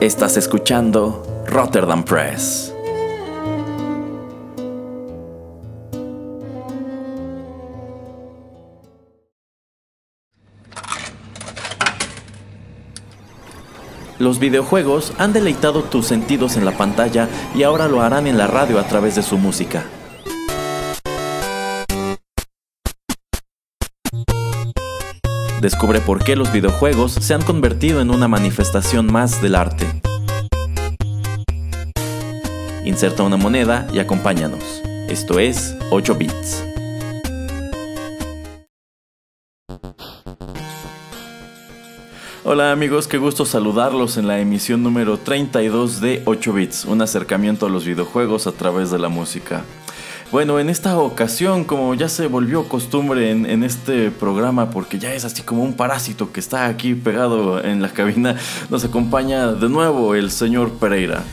[0.00, 2.70] Estás escuchando Rotterdam Press.
[14.18, 18.46] Los videojuegos han deleitado tus sentidos en la pantalla y ahora lo harán en la
[18.46, 19.86] radio a través de su música.
[25.66, 29.84] Descubre por qué los videojuegos se han convertido en una manifestación más del arte.
[32.84, 34.62] Inserta una moneda y acompáñanos.
[35.08, 36.64] Esto es 8 bits.
[42.44, 47.66] Hola amigos, qué gusto saludarlos en la emisión número 32 de 8 bits, un acercamiento
[47.66, 49.64] a los videojuegos a través de la música.
[50.36, 55.24] Bueno, en esta ocasión, como ya se volvió costumbre en, este programa, porque ya es
[55.24, 58.36] así como un parásito que está aquí pegado en la cabina,
[58.68, 61.24] nos acompaña de nuevo el señor Pereira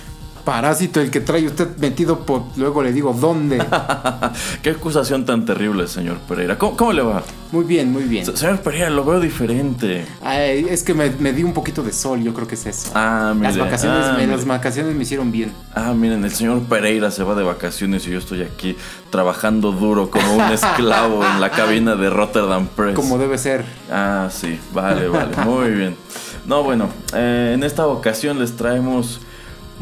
[0.43, 2.43] parásito el que trae usted metido por...
[2.57, 3.63] Luego le digo, ¿dónde?
[4.61, 6.57] Qué acusación tan terrible, señor Pereira.
[6.57, 7.23] ¿Cómo, le va?
[7.51, 8.25] Muy bien, muy bien.
[8.35, 10.05] señor Pereira, lo veo diferente.
[10.25, 12.91] es que me, di un poquito de sol, yo creo que es eso.
[12.93, 13.49] Ah, mire.
[13.49, 15.51] Las vacaciones, ah, me, las vacaciones me hicieron bien.
[15.73, 18.75] Ah, miren, el señor Pereira se va de vacaciones y yo estoy aquí
[19.09, 22.95] trabajando duro como un esclavo en la cabina de Rotterdam Press.
[22.95, 23.63] Como debe ser.
[23.89, 25.95] Ah, sí, vale, vale, muy bien.
[26.45, 29.21] No, bueno, eh, en esta ocasión les traemos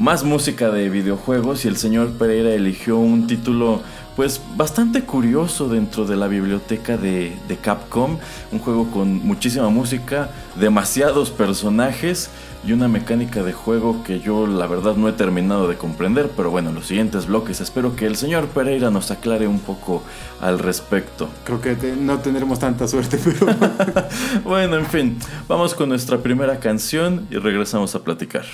[0.02, 3.82] más música de videojuegos y el señor Pereira eligió un título
[4.16, 8.18] pues bastante curioso dentro de la biblioteca de, Capcom,
[8.52, 12.32] un juego con muchísima música, demasiados personajes
[12.66, 16.50] y una mecánica de juego que yo la verdad no he terminado de comprender, pero
[16.50, 20.02] bueno, en los siguientes bloques espero que el señor Pereira nos aclare un poco
[20.42, 21.30] al respecto.
[21.44, 23.56] Creo que no tendremos tanta suerte, pero...
[24.44, 28.46] bueno, en fin, vamos con nuestra primera canción y regresamos a platicar.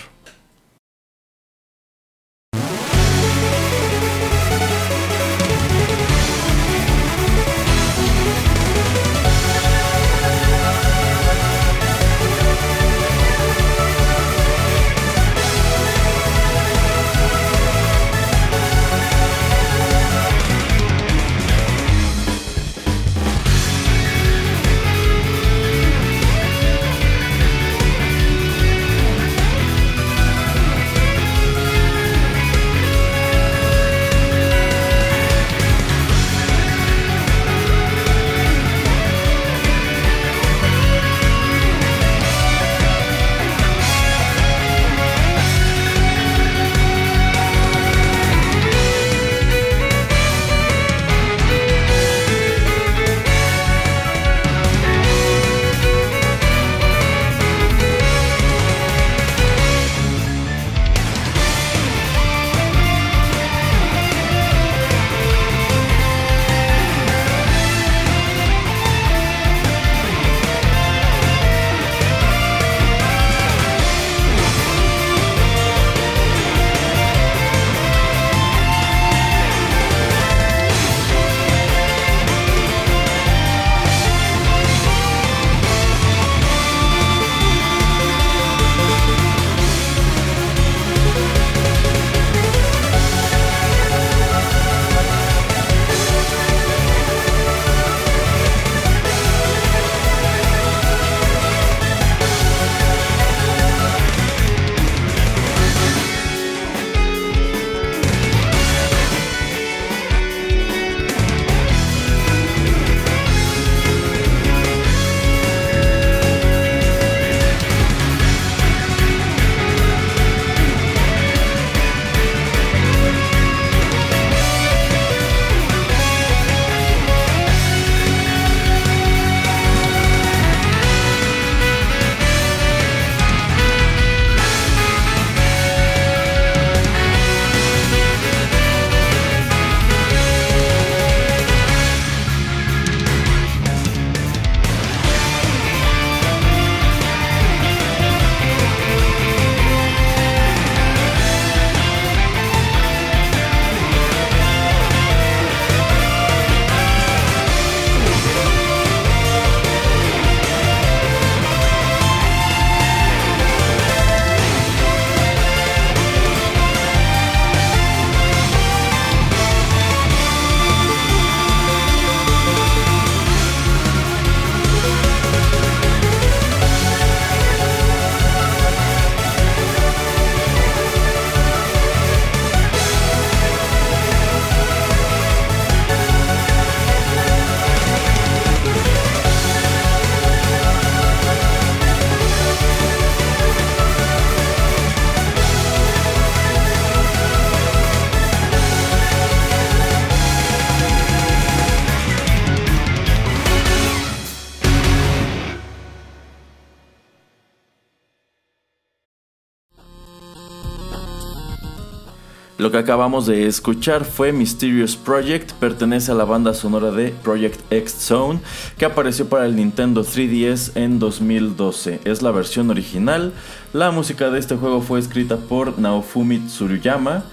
[212.57, 217.59] Lo que acabamos de escuchar fue Mysterious Project, pertenece a la banda sonora de Project
[217.71, 218.39] X Zone,
[218.79, 221.99] que apareció para el Nintendo 3DS en 2012.
[222.03, 223.31] Es la versión original.
[223.73, 227.25] La música de este juego fue escrita por Naofumi Tsuruyama,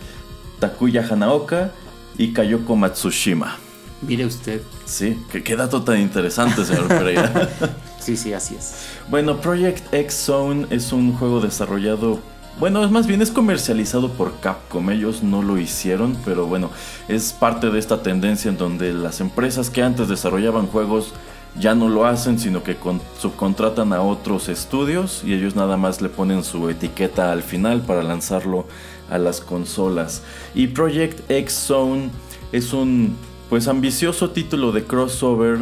[0.59, 1.71] Takuya Hanaoka
[2.19, 3.57] y Kayoko Matsushima.
[4.03, 4.61] Mire usted.
[4.85, 7.49] Sí, qué, dato tan interesante, señor Pereira.
[7.99, 8.75] sí, sí, así es.
[9.09, 12.21] Bueno, Project X Zone es un juego desarrollado
[12.59, 14.91] bueno, es más bien es comercializado por Capcom.
[14.91, 16.71] Ellos no lo hicieron, pero bueno,
[17.09, 21.13] es parte de esta tendencia en donde las empresas que antes desarrollaban juegos
[21.59, 22.77] ya no lo hacen, sino que
[23.19, 28.03] subcontratan a otros estudios y ellos nada más le ponen su etiqueta al final para
[28.03, 28.67] lanzarlo
[29.11, 30.23] a las consolas.
[30.55, 32.11] Y Project X Zone
[32.53, 33.17] es un
[33.49, 35.59] pues ambicioso título de crossover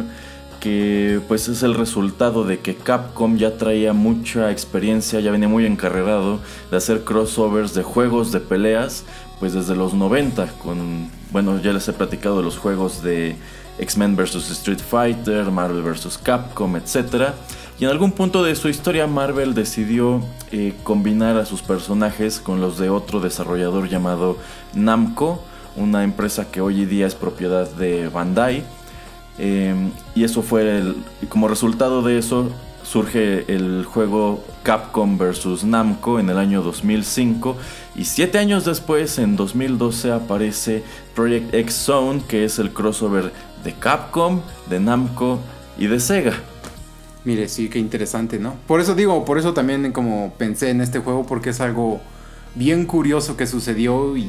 [0.63, 5.65] que pues es el resultado de que Capcom ya traía mucha experiencia, ya venía muy
[5.65, 6.39] encarregado
[6.71, 9.03] de hacer crossovers de juegos de peleas,
[9.41, 13.35] pues desde los 90 con bueno, ya les he platicado de los juegos de
[13.77, 17.33] X-Men vs Street Fighter, Marvel vs Capcom, etc.
[17.77, 20.21] Y en algún punto de su historia Marvel decidió
[20.53, 24.37] eh, combinar a sus personajes con los de otro desarrollador llamado
[24.73, 25.43] Namco,
[25.75, 28.63] una empresa que hoy día es propiedad de Bandai
[29.37, 30.95] Em, y eso fue el.
[31.29, 32.51] como resultado de eso
[32.83, 37.57] surge el juego Capcom vs Namco en el año 2005
[37.95, 40.83] y siete años después, en 2012, aparece
[41.15, 43.31] Project X Zone, que es el crossover
[43.63, 45.39] de Capcom, de Namco
[45.77, 46.33] y de Sega.
[47.25, 48.55] Mire, sí, qué interesante, ¿no?
[48.67, 52.01] Por eso digo, por eso también como pensé en este juego, porque es algo
[52.55, 54.27] bien curioso que sucedió y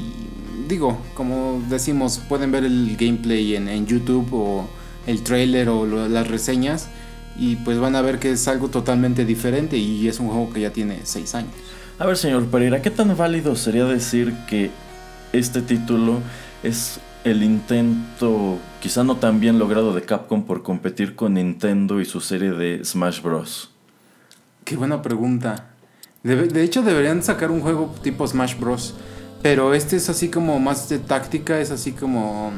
[0.68, 4.68] digo, como decimos, pueden ver el gameplay en, en YouTube o
[5.06, 6.88] el trailer o las reseñas
[7.36, 10.60] y pues van a ver que es algo totalmente diferente y es un juego que
[10.60, 11.52] ya tiene 6 años.
[11.98, 14.70] A ver, señor Pereira, ¿qué tan válido sería decir que
[15.32, 16.20] este título
[16.62, 22.04] es el intento, quizá no tan bien logrado de Capcom por competir con Nintendo y
[22.04, 23.70] su serie de Smash Bros?
[24.64, 25.70] Qué buena pregunta.
[26.22, 28.94] De, de hecho, deberían sacar un juego tipo Smash Bros.
[29.42, 32.50] Pero este es así como más de táctica, es así como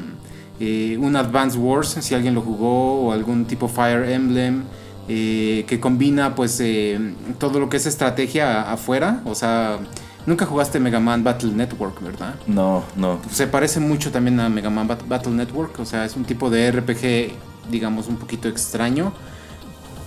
[0.59, 4.65] eh, un Advance Wars, si alguien lo jugó, o algún tipo Fire Emblem,
[5.09, 6.99] eh, que combina pues eh,
[7.39, 9.79] todo lo que es estrategia afuera, o sea...
[10.27, 12.35] Nunca jugaste Mega Man Battle Network, ¿verdad?
[12.49, 13.21] No, no.
[13.31, 16.73] Se parece mucho también a Mega Man Battle Network, o sea, es un tipo de
[16.73, 19.13] RPG, digamos, un poquito extraño.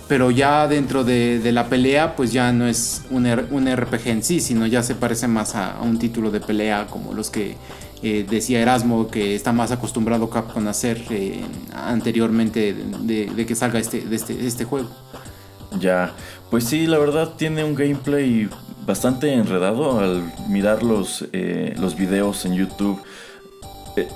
[0.08, 4.40] Pero ya dentro de, la pelea, pues ya no es un, un, RPG en sí,
[4.40, 7.56] sino ya se parece más a, a un título de pelea como los que
[8.02, 11.42] eh, decía Erasmo que está más acostumbrado Capcom a hacer eh,
[11.74, 14.88] anteriormente de, que salga este, de este, este juego.
[15.78, 16.12] Ya,
[16.50, 18.48] pues sí, la verdad tiene un gameplay
[18.86, 23.00] bastante enredado al mirar los, eh, los videos en YouTube.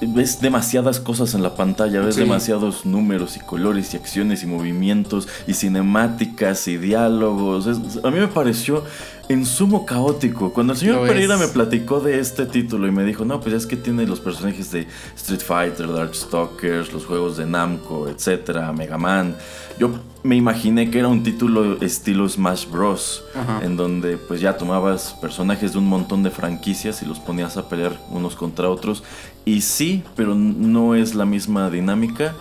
[0.01, 5.29] ves demasiadas cosas en la pantalla, ves demasiados números y colores y acciones y movimientos
[5.47, 7.69] y cinemáticas y diálogos.
[8.03, 8.83] a mí me pareció
[9.29, 10.53] en sumo caótico.
[10.53, 13.67] Cuando el señor Pereira me platicó de este título y me dijo, no, pues es
[13.67, 19.37] que tiene los personajes de Street Fighter, Darkstalkers, los juegos de Namco, etcétera, Mega Man.
[19.79, 19.91] Yo
[20.23, 23.25] me imaginé que era un título estilo Smash Bros.
[23.63, 27.69] En donde pues ya tomabas personajes de un montón de franquicias y los ponías a
[27.69, 29.03] pelear unos contra otros.
[29.45, 32.35] Y sí, pero no es la misma dinámica.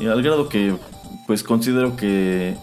[0.00, 0.76] Al grado que
[1.26, 2.56] pues considero que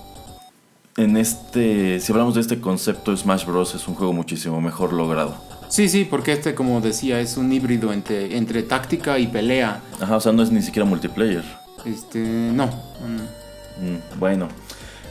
[0.98, 3.76] en este, si hablamos de este concepto, Smash Bros.
[3.76, 5.36] es un juego muchísimo mejor logrado.
[5.68, 9.82] Sí, sí, porque este, como decía, es un híbrido entre, entre táctica y pelea.
[10.00, 11.44] Ajá, o sea, no es ni siquiera multiplayer.
[11.84, 12.68] Este, no.
[12.68, 14.48] Mm, bueno,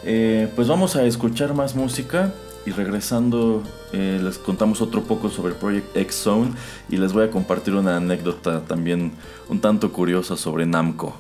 [0.05, 2.33] eh, pues vamos a escuchar más música
[2.67, 3.63] y regresando
[3.93, 6.53] eh, les contamos otro poco sobre Project X Zone
[6.89, 9.13] y les voy a compartir una anécdota también
[9.51, 11.15] un tanto curiosa sobre Namco.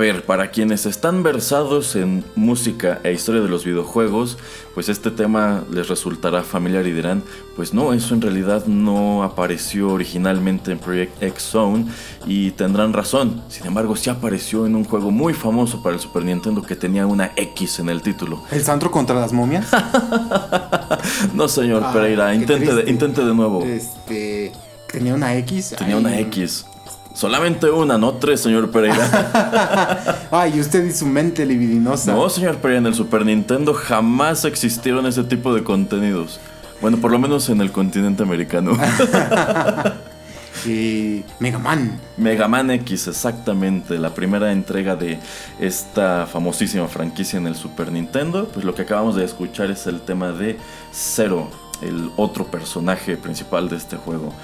[0.00, 4.38] Ver, para quienes están versados en música e historia de los videojuegos,
[4.74, 7.22] pues este tema les resultará familiar y dirán,
[7.54, 11.84] pues no, eso en realidad no apareció originalmente en Project X Zone
[12.26, 13.42] y tendrán razón.
[13.48, 17.06] Sin embargo, sí apareció en un juego muy famoso para el Super Nintendo que tenía
[17.06, 18.42] una X en el título.
[18.50, 19.68] ¿El Santro contra las momias?
[21.34, 23.62] no, señor Ah, Pereira, intente de, intente de nuevo.
[23.64, 24.52] Este.
[24.90, 25.74] Tenía una X.
[25.78, 26.64] Tenía Ay, una X.
[27.20, 30.26] Solamente una, no tres, señor Pereira.
[30.30, 32.14] Ay, usted y su mente libidinosa.
[32.14, 36.40] No, señor Pereira, en el Super Nintendo jamás existieron ese tipo de contenidos.
[36.80, 38.72] Bueno, por lo menos en el continente americano.
[40.66, 41.98] Eh, Mega Man.
[42.18, 45.18] Mega Man X, exactamente, la primera entrega de
[45.58, 48.46] esta famosísima franquicia en el Super Nintendo.
[48.52, 50.58] Pues lo que acabamos de escuchar es el tema de
[50.92, 51.48] Zero,
[51.80, 54.34] el otro personaje principal de este juego.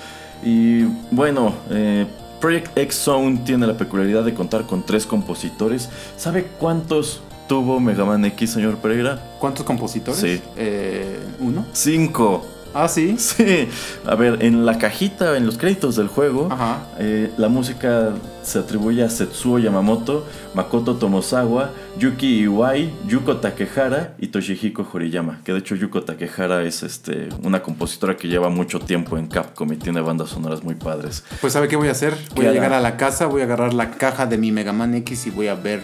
[0.43, 2.07] Y bueno, eh,
[2.41, 5.89] Project X Zone tiene la peculiaridad de contar con tres compositores.
[6.17, 9.21] ¿Sabe cuántos tuvo Mega Man X, señor Pereira?
[9.41, 10.21] ¿Cuántos compositores?
[10.21, 10.41] Sí.
[10.57, 11.65] Eh, ¿Uno?
[11.73, 12.45] Cinco.
[12.75, 13.17] Ah, sí.
[13.19, 13.69] Sí,
[14.05, 16.81] a ver, en la cajita, en los créditos del juego, Ajá.
[16.99, 18.11] eh, la música
[18.47, 20.25] se atribuye a Setsuo Yamamoto,
[20.55, 25.41] Makoto Tomosawa, Yuki Iwai, Yuko Takehara y Toshihiko Horiyama.
[25.45, 29.73] Que de hecho Yuko Takehara es este, una compositora que lleva mucho tiempo en Capcom
[29.73, 31.25] y tiene bandas sonoras muy padres.
[31.41, 32.15] Pues ¿sabe qué voy a hacer?
[32.35, 32.53] Voy ¿Qué a hará?
[32.55, 35.31] llegar a la casa, voy a agarrar la caja de mi Mega Man X y
[35.31, 35.81] voy a ver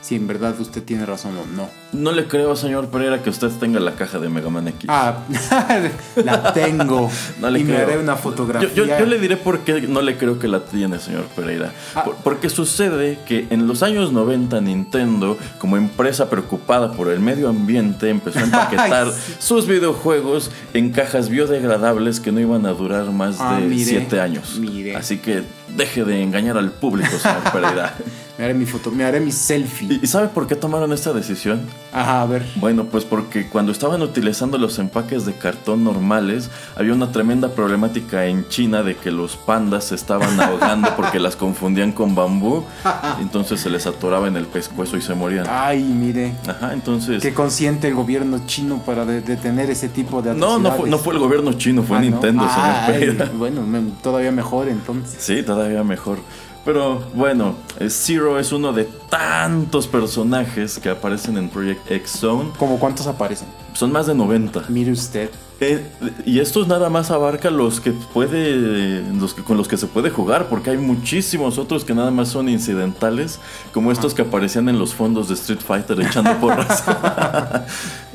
[0.00, 1.68] si en verdad usted tiene razón o no.
[1.90, 4.84] No le creo, señor Pereira, que usted tenga la caja de Mega Man X.
[4.88, 5.20] Ah,
[6.22, 7.10] la tengo.
[7.40, 8.68] No le y me haré una fotografía.
[8.74, 11.72] Yo, yo- yo le diré por qué no le creo que la tiene, señor Pereira.
[11.94, 12.04] Ah.
[12.04, 17.48] Por- porque sucede que en los años 90 Nintendo, como empresa preocupada por el medio
[17.48, 19.34] ambiente, empezó a empaquetar Ay, sí.
[19.38, 24.20] sus videojuegos en cajas biodegradables que no iban a durar más Ah, de mire, 7
[24.20, 24.58] años.
[24.58, 24.94] mire.
[24.94, 25.42] Así que
[25.74, 27.94] deje de engañar al público, señor Pereira.
[28.36, 29.88] Me haré mi foto, me haré mi selfie.
[29.94, 31.60] ¿Y y sabe por qué tomaron esta decisión?
[31.90, 32.44] Ajá, a ver.
[32.56, 38.26] Bueno, pues porque cuando estaban utilizando los empaques de cartón normales, había una tremenda problemática
[38.26, 42.64] en China de que los pandas se estaban ahogando porque las confundían con bambú,
[43.20, 45.46] entonces se les atoraba en el pescuezo y se morían.
[45.48, 46.34] Ay, mire.
[46.46, 47.22] Ajá, entonces...
[47.22, 50.98] Qué consciente el gobierno chino para de- detener ese tipo de No, no fue, no
[50.98, 52.06] fue el gobierno chino, fue Ah, ¿no?
[52.10, 53.30] Nintendo, señor Ay.
[53.38, 53.62] Bueno,
[54.02, 55.16] todavía mejor entonces.
[55.22, 56.18] Sí, todavía mejor.
[56.64, 62.50] Pero bueno, eh, Zero es uno de tantos personajes que aparecen en Project X Zone.
[62.58, 63.48] ¿Cómo cuántos aparecen?
[63.72, 64.64] Son más de 90.
[64.68, 65.30] Mire usted.
[65.60, 65.84] Eh,
[66.24, 70.08] y esto nada más abarca los que puede, los que, con los que se puede
[70.08, 73.40] jugar, porque hay muchísimos otros que nada más son incidentales,
[73.74, 76.84] como estos que aparecían en los fondos de Street Fighter echando porras.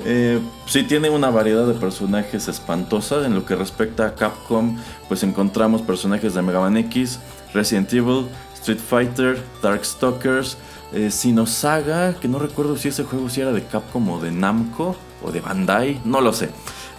[0.06, 3.26] Eh, sí tiene una variedad de personajes espantosa.
[3.26, 7.20] En lo que respecta a Capcom, pues encontramos personajes de Mega Man X,
[7.54, 10.58] Resident Evil, Street Fighter, Darkstalkers,
[10.94, 14.96] eh, Sinosaga, que no recuerdo si ese juego si era de Capcom o de Namco
[15.24, 16.50] o de Bandai, no lo sé.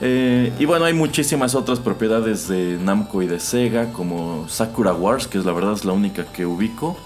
[0.01, 5.27] Eh, y bueno, hay muchísimas otras propiedades de Namco y de Sega, como Sakura Wars,
[5.27, 6.97] que es la verdad es la única que ubico.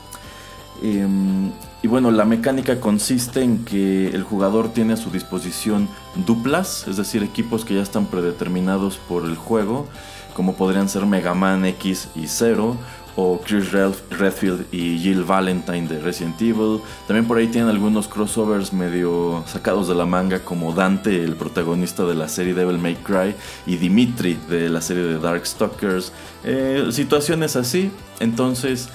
[0.83, 1.51] Em,
[1.83, 5.89] y bueno, la mecánica consiste en que el jugador tiene a su disposición
[6.27, 9.87] duplas, es decir, equipos que ya están predeterminados por el juego,
[10.35, 12.77] como podrían ser Mega Man X y Zero,
[13.21, 16.79] o Chris Redf- Redfield y Jill Valentine de Resident Evil.
[17.09, 22.05] También por ahí tienen algunos crossovers medio sacados de la manga, como Dante, el protagonista
[22.05, 23.35] de la serie Devil May Cry,
[23.67, 26.13] y Dimitri de la serie de Darkstalkers.
[26.45, 28.89] Eh, situaciones así, entonces.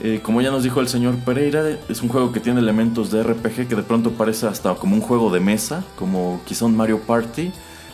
[0.00, 3.22] Eh, como ya nos dijo el señor Pereira, es un juego que tiene elementos de
[3.22, 6.98] RPG que de pronto parece hasta como un juego de mesa, como quizá un Mario
[7.00, 7.52] Party,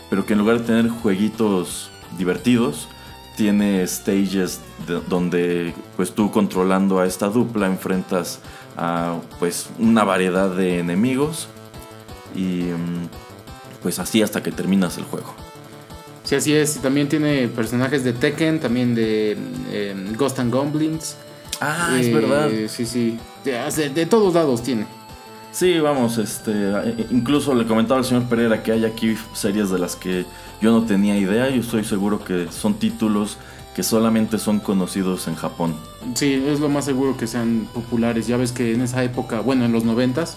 [0.09, 2.89] pero que en lugar de tener jueguitos divertidos,
[3.39, 8.41] tiene stages de- donde pues tú controlando a esta dupla enfrentas
[8.77, 11.47] a pues una variedad de enemigos
[12.35, 13.09] y mm,
[13.81, 15.33] pues así hasta que terminas el juego.
[16.25, 16.77] Sí, así es.
[16.77, 19.37] Y También tiene personajes de Tekken, también de
[19.71, 21.15] eh, Ghost and Goblins.
[21.61, 22.51] Ah, es Eh, verdad.
[22.69, 23.19] Sí, sí.
[23.45, 24.85] De, de todos lados tiene.
[25.59, 26.73] Sí, vamos, este,
[27.11, 30.25] incluso le comentaba al señor Pereira que hay aquí series de las que
[30.61, 31.51] yo no tenía idea.
[31.51, 33.39] Yo estoy seguro que son títulos
[33.75, 35.75] que solamente son conocidos en Japón.
[36.15, 38.29] Sí, es lo más seguro que sean populares.
[38.29, 40.37] Ya ves que en esa época, bueno, en los noventas,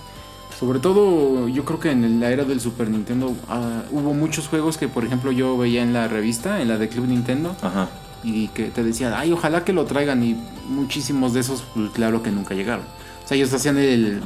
[0.59, 4.79] sobre todo yo creo que en la era del Super Nintendo ah, hubo muchos juegos
[4.79, 7.89] que, por ejemplo, yo veía en la revista, en la de Club Nintendo, Ajá.
[8.23, 10.35] y que te decían, ay, ojalá que lo traigan, y
[10.67, 12.85] muchísimos de esos, pues, claro que nunca llegaron.
[13.23, 14.19] O sea, ellos hacían el,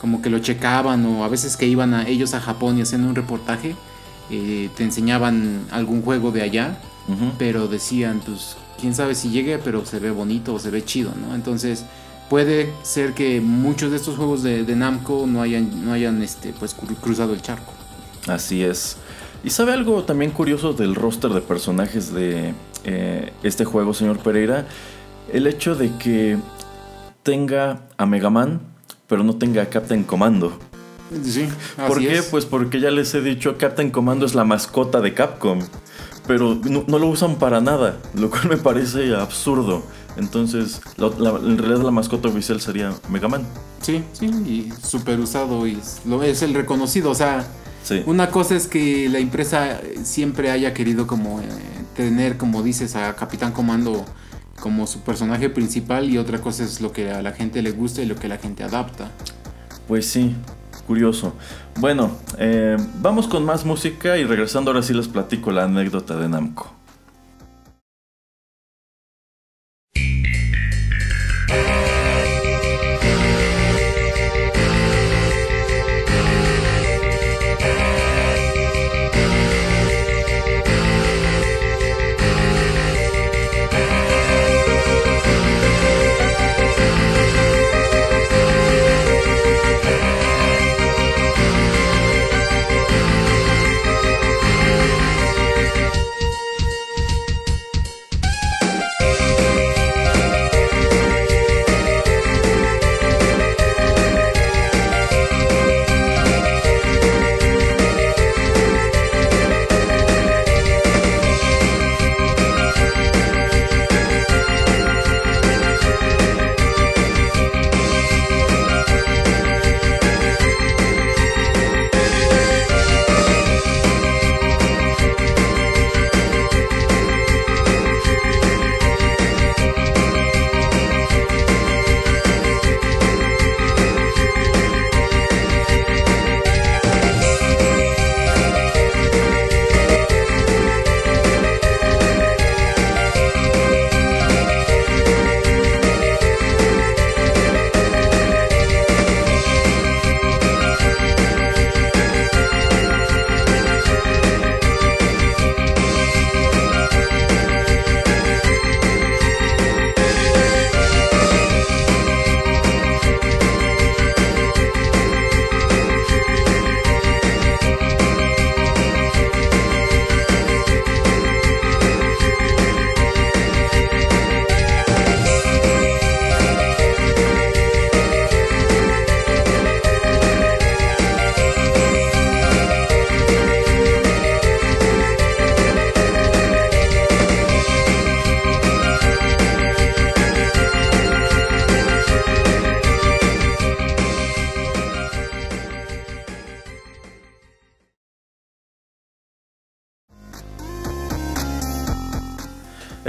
[0.00, 3.04] como que lo checaban, o a veces que iban a ellos a Japón y hacían
[3.04, 3.74] un reportaje,
[4.30, 6.78] eh, te enseñaban algún juego de allá,
[7.38, 11.12] pero decían, pues, quién sabe si llegue, pero se ve bonito o se ve chido,
[11.20, 11.34] ¿no?
[11.34, 11.84] Entonces,
[12.28, 16.74] puede ser que muchos de estos juegos de, Namco no hayan, no hayan este, pues,
[17.00, 17.72] cruzado el charco.
[18.26, 18.98] Así es.
[19.42, 22.52] ¿Y sabe algo también curioso del roster de personajes de
[22.84, 24.66] eh, este juego, señor Pereira?
[25.32, 26.38] El hecho de que
[27.22, 28.60] tenga a Mega Man,
[29.08, 30.58] pero no tenga Captain Commando.
[31.24, 31.48] Sí,
[31.86, 32.22] ¿Por qué?
[32.30, 35.60] Pues porque ya les he dicho, Captain Commando es la mascota de Capcom,
[36.26, 39.82] pero no, lo usan para nada, lo cual me parece absurdo.
[40.18, 43.46] Entonces, en realidad la mascota oficial sería Mega Man.
[43.80, 47.46] Sí, sí, y súper usado y lo, es el reconocido, o sea,
[48.04, 51.44] una cosa es que la empresa siempre haya querido como eh,
[51.96, 54.04] tener, como dices, a Capitán Comando
[54.60, 58.02] como su personaje principal y otra cosa es lo que a la gente le gusta
[58.02, 59.10] y lo que la gente adapta.
[59.86, 60.34] Pues sí,
[60.86, 61.34] curioso.
[61.78, 66.28] Bueno, eh, vamos con más música y regresando ahora sí les platico la anécdota de
[66.28, 66.77] Namco.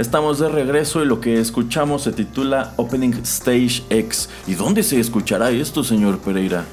[0.00, 4.30] Estamos de regreso y lo que escuchamos se titula Opening Stage X.
[4.46, 6.64] ¿Y dónde se escuchará esto, señor Pereira?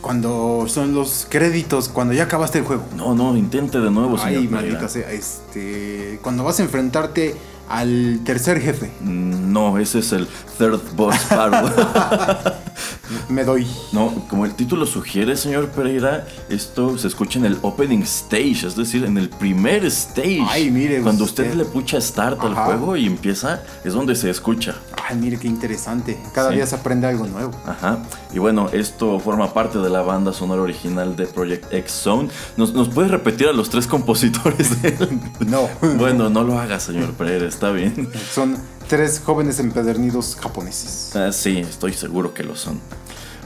[0.00, 2.82] Cuando son los créditos, cuando ya acabaste el juego.
[2.96, 5.08] No, no, intente de nuevo, señor Ay, maldita sea.
[5.12, 7.36] Este, cuando vas a enfrentarte
[7.68, 8.90] al tercer jefe.
[9.02, 10.26] Mm, no, ese es el
[10.58, 11.70] third boss battle.
[13.28, 13.66] Me doy.
[13.92, 18.76] No, como el título sugiere, señor Pereira, esto se escucha en el opening stage, es
[18.76, 20.44] decir, en el primer stage.
[20.48, 21.00] Ay, mire.
[21.02, 24.74] Cuando usted, le pucha start al juego y empieza, es donde se escucha.
[25.08, 26.18] Ay, mire qué interesante.
[26.34, 27.52] Cada día se aprende algo nuevo.
[27.66, 27.98] Ajá.
[28.32, 32.28] Y bueno, esto forma parte de la banda sonora original de Project X Zone.
[32.56, 35.20] ¿Nos, ¿nos puede repetir a los tres compositores de él?
[35.48, 35.68] No.
[35.98, 38.08] bueno, no lo haga, señor Pereira, está bien.
[38.32, 38.56] Son
[38.88, 41.14] tres jóvenes empedernidos japoneses.
[41.14, 42.80] Ah, sí, estoy seguro que lo son.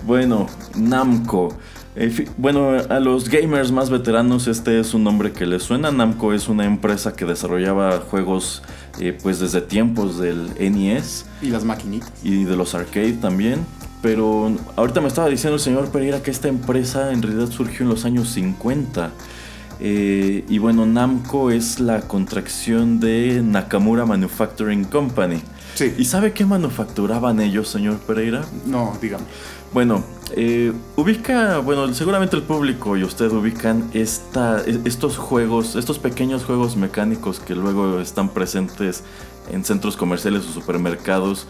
[0.06, 1.56] Bueno, Namco.
[1.94, 5.90] Eh, bueno, a los gamers más veteranos este es un nombre que les suena.
[5.90, 8.62] Namco es una empresa que desarrollaba juegos
[8.98, 11.26] eh, pues desde tiempos del NES.
[11.42, 12.10] Y las maquinitas.
[12.22, 13.66] Y de los arcade también.
[14.00, 17.90] Pero ahorita me estaba diciendo el señor Pereira que esta empresa en realidad surgió en
[17.90, 19.12] los años 50.
[19.78, 25.42] Eh, y bueno, Namco es la contracción de Nakamura Manufacturing Company.
[25.74, 25.94] Sí.
[25.98, 28.44] ¿Y sabe qué manufacturaban ellos, señor Pereira?
[28.66, 29.24] No, dígame.
[29.72, 30.04] Bueno,
[30.36, 36.44] eh, ubica, bueno, seguramente el público y usted ubican esta, e, estos juegos, estos pequeños
[36.44, 39.02] juegos mecánicos que luego están presentes
[39.50, 41.46] en centros comerciales o supermercados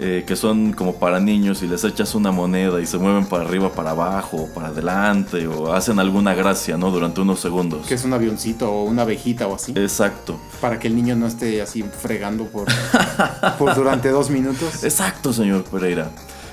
[0.00, 3.44] eh, que son como para niños y les echas una moneda y se mueven para
[3.44, 6.90] arriba, para abajo, para adelante o hacen alguna gracia, ¿no?
[6.90, 7.86] Durante unos segundos.
[7.86, 9.72] Que es un avioncito o una abejita o así.
[9.76, 10.40] Exacto.
[10.60, 12.66] Para que el niño no esté así fregando por,
[13.58, 14.82] por durante dos minutos.
[14.82, 16.10] Exacto, señor Pereira.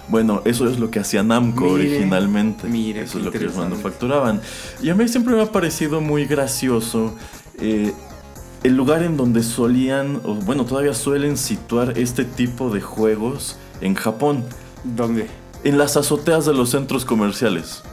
[0.10, 2.68] Bueno, eso es lo que hacía Namco Mire, originalmente.
[2.68, 4.42] mire, eso es lo que ellos manufacturaban.
[4.82, 7.14] Y a mí siempre me ha parecido muy gracioso
[7.60, 7.94] eh,
[8.64, 13.94] el lugar en donde solían, o bueno, todavía suelen situar este tipo de juegos en
[13.94, 14.44] Japón.
[14.84, 15.28] ¿Dónde?
[15.64, 17.84] En las azoteas de los centros comerciales.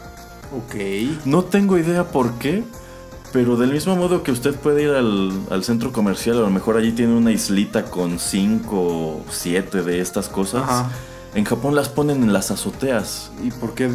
[0.57, 0.74] Ok.
[1.26, 2.64] No tengo idea por qué,
[3.33, 6.79] pero del mismo modo que usted puede ir al, al centro comercial, a lo mejor
[6.79, 10.62] allí tiene una islita con 5 o 7 de estas cosas.
[10.62, 10.90] Ajá.
[11.35, 13.31] En Japón las ponen en las azoteas.
[13.43, 13.91] ¿Y por qué?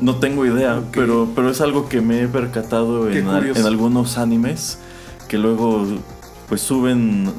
[0.00, 4.78] No tengo idea, pero, pero es algo que me he percatado en, algunos animes
[5.28, 5.86] que luego
[6.48, 7.32] pues suben...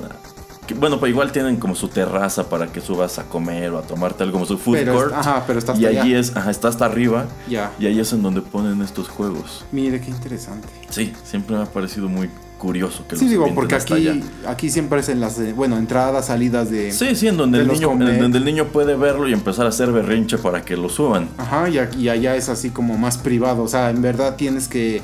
[0.67, 3.82] que, bueno, pues igual tienen como su terraza para que subas a comer o a
[3.82, 5.12] tomarte algo como su food Pero, court.
[5.12, 7.73] es- ajá, pero está hasta y allí es, ajá, está hasta arriba Ya.
[7.77, 9.65] y ahí es en donde ponen estos juegos.
[9.73, 10.69] Mire, qué interesante.
[10.89, 12.30] Sí, siempre me ha parecido muy
[12.62, 14.15] curioso que Sí, los digo, porque aquí, allá.
[14.47, 16.91] aquí siempre es en las, eh, bueno, entradas, salidas de...
[16.91, 19.65] Sí, sí, en donde, de el niño, en donde el niño puede verlo y empezar
[19.65, 21.28] a hacer berrinche para que lo suban.
[21.39, 23.63] Ajá, y, aquí- y allá es así como más privado.
[23.63, 25.02] O sea, en verdad tienes que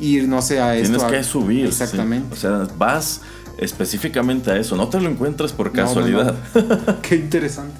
[0.00, 0.88] ir, no sé, a esto.
[0.98, 1.72] Tienes a- que subir.
[1.72, 1.82] sí.
[1.82, 2.34] Exactamente.
[2.34, 3.20] O sea, vas
[3.58, 4.74] específicamente a eso.
[4.76, 6.34] No te lo encuentras por No, no, casualidad.
[7.02, 7.76] Qué interesante.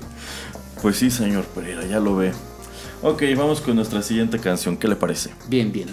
[0.80, 2.32] Pues sí, señor Pereira, ya lo ve.
[3.02, 4.76] Ok, vamos con nuestra siguiente canción.
[4.76, 5.30] ¿Qué le parece?
[5.48, 5.88] Bien, bien.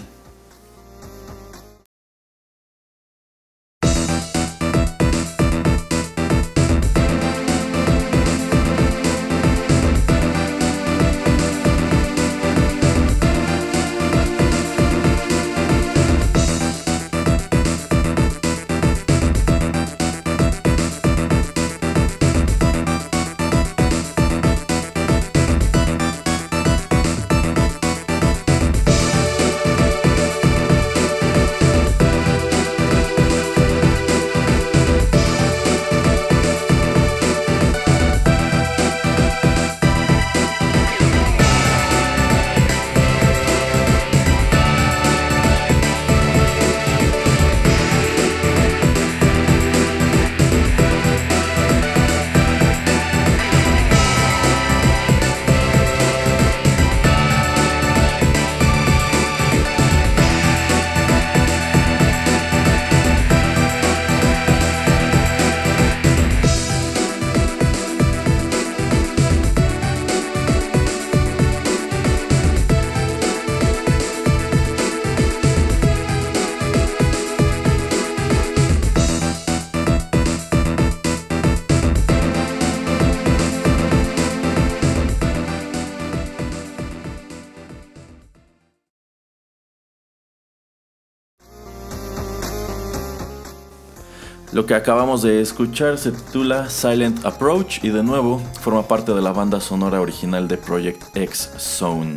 [94.66, 99.22] Lo que acabamos de escuchar se titula Silent Approach y de nuevo forma parte de
[99.22, 102.16] la banda sonora original de Project X Zone.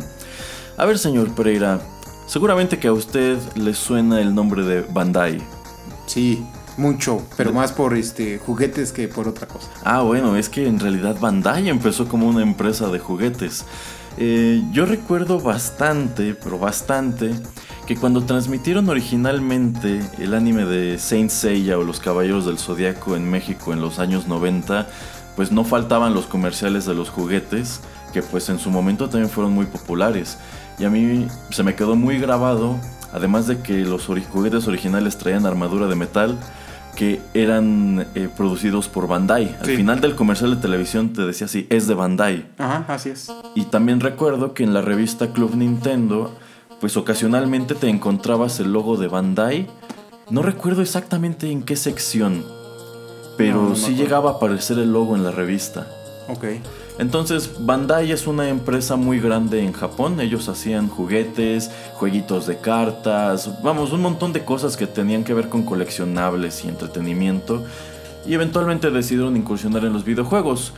[0.76, 1.80] A ver, señor Pereira,
[2.26, 5.38] seguramente que a usted le suena el nombre de Bandai.
[6.06, 6.44] Sí,
[6.76, 9.70] mucho, pero más por este juguetes que por otra cosa.
[9.84, 13.64] Ah, bueno, es que en realidad Bandai empezó como una empresa de juguetes.
[14.18, 17.30] Eh, yo recuerdo bastante, pero bastante,
[17.90, 23.28] que cuando transmitieron originalmente el anime de Saint Seiya o Los Caballeros del Zodiaco en
[23.28, 24.86] México en los años 90,
[25.34, 27.80] pues no faltaban los comerciales de los juguetes,
[28.12, 30.38] que pues en su momento también fueron muy populares.
[30.78, 32.76] Y a mí se me quedó muy grabado,
[33.12, 36.38] además de que los ori- juguetes originales traían armadura de metal,
[36.94, 39.56] que eran eh, producidos por Bandai.
[39.58, 39.74] Al Sí.
[39.74, 42.46] final del comercial de televisión te decía así, es de Bandai.
[42.56, 43.32] Ajá, así es.
[43.56, 46.36] Y también recuerdo que en la revista Club Nintendo,
[46.80, 49.66] pues ocasionalmente te encontrabas el logo de Bandai.
[50.30, 52.44] No recuerdo exactamente en qué sección,
[53.36, 55.86] pero No, no me sí llegaba a aparecer el logo en la revista.
[56.28, 56.44] Ok.
[56.98, 60.20] Entonces, Bandai es una empresa muy grande en Japón.
[60.20, 65.48] Ellos hacían juguetes, jueguitos de cartas, vamos, un montón de cosas que tenían que ver
[65.48, 67.64] con coleccionables y entretenimiento.
[68.26, 70.72] Y eventualmente decidieron incursionar en los videojuegos.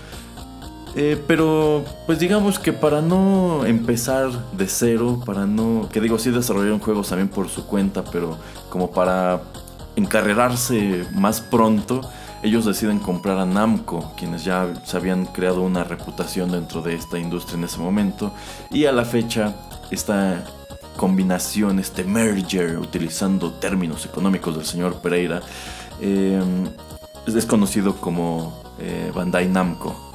[0.95, 5.89] Eh, pero, pues digamos que para no empezar de cero, para no.
[5.91, 8.37] Que digo, sí desarrollaron juegos también por su cuenta, pero
[8.69, 9.43] como para
[9.97, 12.01] encarrerarse más pronto,
[12.43, 17.19] ellos deciden comprar a Namco, quienes ya se habían creado una reputación dentro de esta
[17.19, 18.33] industria en ese momento.
[18.71, 19.55] Y a la fecha,
[19.91, 20.45] esta
[20.97, 25.41] combinación, este merger, utilizando términos económicos del señor Pereira,
[26.01, 26.43] eh,
[27.27, 30.12] es conocido como eh, Bandai Namco.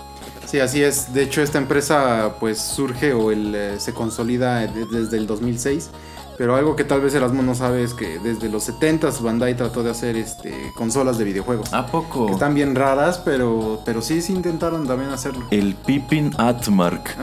[0.49, 1.13] Sí, así es.
[1.13, 5.89] De hecho, esta empresa pues surge o el, eh, se consolida de- desde el 2006.
[6.37, 9.81] Pero algo que tal vez Erasmo no sabe es que desde los 70s Bandai trató
[9.81, 11.73] de hacer este, consolas de videojuegos.
[11.73, 12.27] ¿A poco?
[12.27, 15.45] Que están bien raras, pero, pero sí, sí intentaron también hacerlo.
[15.49, 17.15] El Pippin Atmark.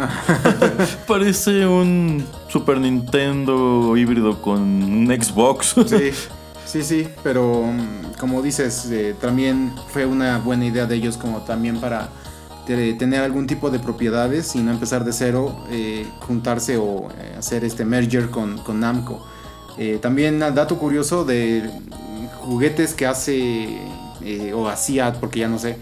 [1.07, 5.77] Parece un Super Nintendo híbrido con un Xbox.
[5.87, 6.11] Sí,
[6.67, 11.39] sí, sí, pero mm, como dices, eh, también fue una buena idea de ellos como
[11.43, 12.09] también para
[12.67, 17.35] te- tener algún tipo de propiedades y no empezar de cero, eh, juntarse o eh,
[17.39, 19.25] hacer este merger con, con Namco.
[19.79, 21.69] Eh, también dato curioso de
[22.41, 23.79] juguetes que hace
[24.23, 25.77] eh, o hacía, porque ya no sé,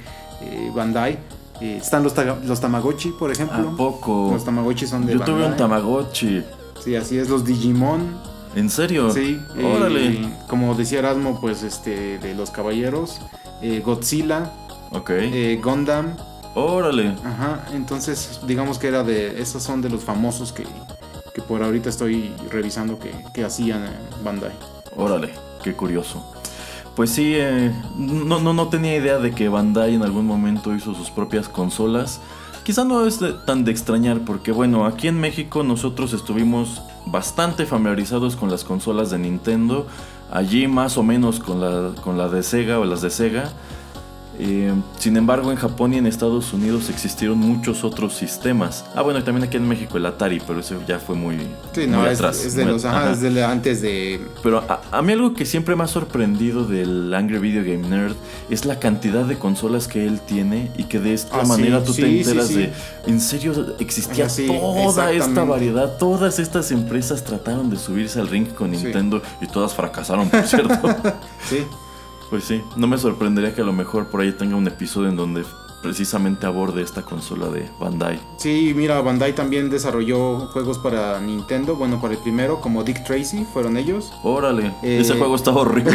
[0.75, 1.19] Bandai.
[1.61, 2.15] están los,
[2.45, 3.77] los Tamagotchi, por ¿A ejemplo.
[3.77, 4.31] poco?
[4.33, 5.57] Los Tamagotchi son de Yo tuve un.
[5.57, 6.43] Tamagotchi.
[6.83, 8.19] Sí, así es, los Digimon.
[8.57, 9.11] ¿En serio?
[9.13, 10.09] Sí, Órale.
[10.15, 13.21] eh, como decía Erasmo, pues este de los caballeros,
[13.63, 14.51] eh, Godzilla,
[14.91, 15.11] Ok.
[15.11, 16.17] eh, Gundam,
[16.55, 17.15] Órale.
[17.25, 20.65] ajá, entonces digamos que era de, esos son de los famosos que,
[21.35, 23.85] que por ahorita estoy revisando que, que hacían
[24.25, 24.53] Bandai.
[24.97, 25.31] Órale.
[25.63, 26.23] Qué curioso.
[26.95, 30.93] Pues sí, eh, no, no, no tenía idea de que Bandai en algún momento hizo
[30.95, 32.21] sus propias consolas.
[32.65, 37.65] Quizá no es de- tan de extrañar porque bueno, aquí en México nosotros estuvimos bastante
[37.65, 39.87] familiarizados con las consolas de Nintendo.
[40.31, 43.51] Allí más o menos con la, con la de Sega o las de Sega.
[44.39, 48.85] Eh, sin embargo, en Japón y en Estados Unidos existieron muchos otros sistemas.
[48.95, 51.37] Ah, bueno, y también aquí en México el Atari, pero eso ya fue muy,
[51.73, 52.45] Sí, muy no, es, atrás.
[52.45, 53.13] es de muy- los, ajá, ajá.
[53.13, 54.21] es de antes de...
[54.43, 58.15] Pero a, a mí algo que siempre me ha sorprendido del Angry Video Game Nerd
[58.51, 61.85] es la cantidad de consolas que él tiene y que de esta Ah, sí, manera
[61.85, 62.55] tú sí, te sí, enteras sí.
[62.57, 62.73] de,
[63.07, 68.29] en serio existía Ajá, sí, toda esta variedad, todas estas empresas trataron de subirse al
[68.29, 68.83] ring con Sí.
[68.85, 70.73] Nintendo y todas fracasaron, por cierto.
[71.49, 71.65] Sí,
[72.33, 75.17] pues sí, no me sorprendería que a lo mejor por ahí tenga un episodio en
[75.17, 75.45] donde
[75.83, 78.19] precisamente aborde esta consola de Bandai.
[78.39, 83.45] sí, mira, Bandai también desarrolló juegos para Nintendo, bueno, para el primero, como Dick Tracy,
[83.45, 84.11] fueron ellos.
[84.23, 85.93] Órale, Eh, ese juego estaba horrible.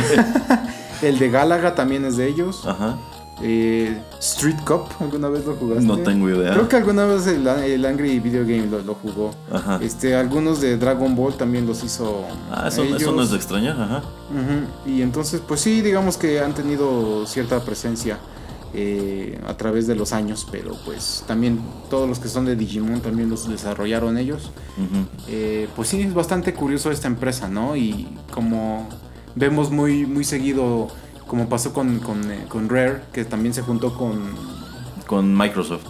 [1.01, 2.67] El de Galaga también es de ellos.
[2.67, 2.97] Ajá,
[3.41, 5.85] Eh, Street Cup, ¿alguna vez lo jugaste?
[5.85, 6.53] no tengo idea.
[6.53, 9.31] Creo que alguna vez el, el Angry Video Game lo, lo jugó.
[9.51, 9.79] Ajá.
[9.81, 12.25] Este, algunos de Dragon Ball también los hizo.
[12.51, 13.01] Ah, eso, ellos.
[13.01, 14.03] eso no es de extrañar, ajá.
[14.85, 18.17] Y entonces, pues sí, digamos que han tenido cierta presencia
[18.73, 23.01] eh, a través de los años, pero pues también todos los que son de Digimon
[23.01, 24.51] también los desarrollaron ellos.
[24.77, 25.05] Ujú.
[25.29, 27.75] Eh, pues sí, es bastante curioso esta empresa, ¿no?
[27.75, 28.89] Y como
[29.35, 30.87] vemos muy, muy seguido,
[31.27, 34.33] como pasó con, con, eh, con Rare, que también se juntó con...
[35.05, 35.85] Con Microsoft.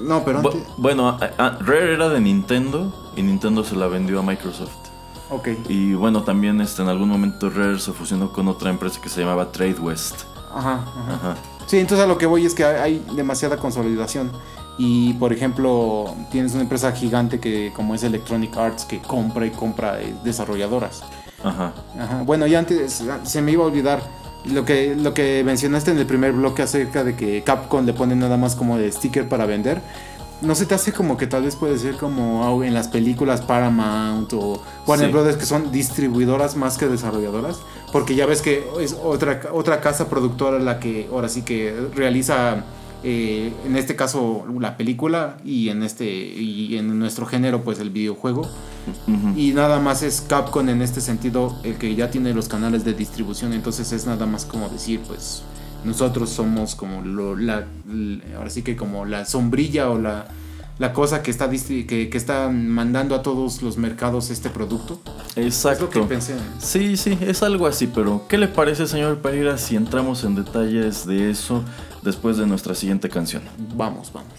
[0.00, 0.62] No, pero Bu- antes...
[0.78, 4.72] bueno, a- a- Rare era de Nintendo y Nintendo se la vendió a Microsoft.
[5.30, 5.48] Ok.
[5.68, 9.20] Y bueno, también este, en algún momento Rare se fusionó con otra empresa que se
[9.20, 10.22] llamaba Trade West.
[10.54, 11.14] Ajá, ajá.
[11.14, 11.34] Ajá.
[11.66, 14.30] Sí, entonces a lo que voy es que hay, hay demasiada consolidación.
[14.78, 19.50] Y por ejemplo, tienes una empresa gigante que como es Electronic Arts que compra y
[19.50, 21.02] compra eh, desarrolladoras.
[21.44, 21.72] Ajá.
[21.98, 22.22] Ajá.
[22.24, 24.02] Bueno, ya antes se me iba a olvidar
[24.44, 28.16] lo que, lo que mencionaste en el primer bloque acerca de que Capcom le pone
[28.16, 29.80] nada más como de sticker para vender.
[30.40, 34.32] ¿No se te hace como que tal vez puede ser como en las películas Paramount
[34.32, 35.12] o Warner Sí.
[35.12, 37.60] Brothers que son distribuidoras más que desarrolladoras?
[37.92, 42.64] Porque ya ves que es otra, otra casa productora la que ahora sí que realiza
[43.04, 47.90] eh, en este caso la película y en este y en nuestro género pues el
[47.90, 48.48] videojuego
[49.36, 52.94] Y nada más es Capcom en este sentido el que ya tiene los canales de
[52.94, 55.42] distribución entonces es nada más como decir pues
[55.84, 57.66] nosotros somos como lo, la,
[58.36, 60.26] ahora sí que como la sombrilla o la,
[60.78, 65.00] la cosa que está que, que está mandando a todos los mercados este producto
[65.36, 65.84] es Exacto.
[65.84, 69.76] lo que pensé Sí, sí, es algo así, pero ¿qué le parece, señor Pereira, si
[69.76, 71.62] entramos en detalles de eso
[72.02, 73.42] después de nuestra siguiente canción?
[73.76, 74.32] vamos vamos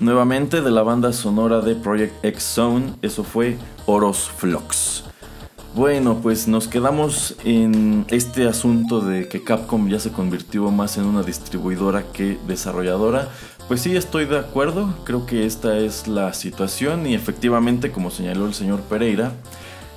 [0.00, 5.02] Nuevamente de la banda sonora de Project X Zone, eso fue Oros Flux.
[5.74, 11.04] Bueno, pues nos quedamos en este asunto de que Capcom ya se convirtió más en
[11.04, 13.28] una distribuidora que desarrolladora.
[13.66, 18.46] Pues sí, estoy de acuerdo, creo que esta es la situación y efectivamente, como señaló
[18.46, 19.32] el señor Pereira,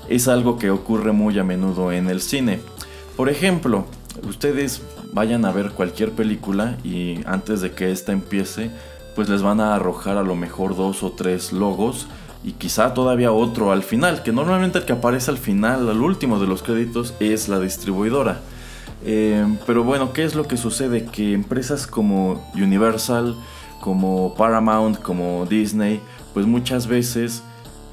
[0.09, 2.59] es algo que ocurre muy a menudo en el cine.
[3.15, 3.85] Por ejemplo,
[4.27, 4.81] ustedes
[5.13, 8.71] vayan a ver cualquier película y antes de que esta empiece,
[9.15, 12.07] pues les van a arrojar a lo mejor dos o tres logos
[12.43, 16.39] y quizá todavía otro al final, que normalmente el que aparece al final, al último
[16.39, 18.39] de los créditos, es la distribuidora.
[19.03, 21.05] Eh, pero bueno, ¿qué es lo que sucede?
[21.05, 23.35] Que empresas como Universal,
[23.79, 26.01] como Paramount, como Disney,
[26.33, 27.43] pues muchas veces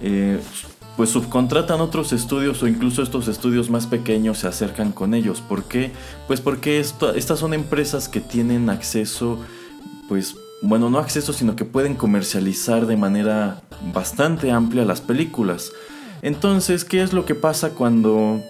[0.03, 0.39] eh,
[0.97, 5.41] pues subcontratan otros estudios o incluso estos estudios más pequeños se acercan con ellos.
[5.41, 5.93] ¿Por qué?
[6.27, 9.39] Pues porque estas son empresas que tienen acceso,
[10.09, 15.73] pues, bueno, no acceso, sino que pueden comercializar de manera bastante amplia las películas.
[16.23, 18.43] Entonces, ¿qué es lo que pasa cuando,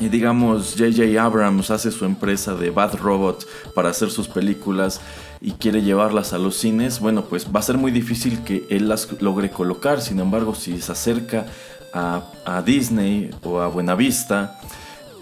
[0.00, 5.00] eh, digamos, JJ Abrams hace su empresa de Bad Robot para hacer sus películas?
[5.40, 8.88] y quiere llevarlas a los cines, bueno, pues va a ser muy difícil que él
[8.88, 10.00] las logre colocar.
[10.00, 11.46] Sin embargo, si se acerca
[11.94, 14.58] a, Disney o a Buenavista,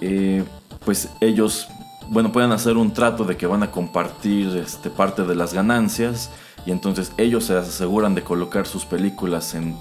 [0.01, 0.43] eh,
[0.85, 1.69] pues ellos,
[2.09, 6.31] bueno, pueden hacer un trato de que van a compartir este, parte de las ganancias
[6.65, 9.77] y entonces ellos se aseguran de colocar sus películas en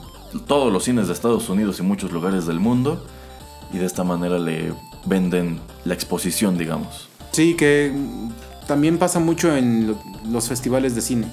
[0.48, 3.06] todos los cines de Estados Unidos y muchos lugares del mundo
[3.74, 4.74] y de esta manera le
[5.06, 7.10] venden la exposición, digamos.
[7.32, 7.92] Sí, que
[8.68, 9.96] también pasa mucho en
[10.30, 11.28] los festivales de cine,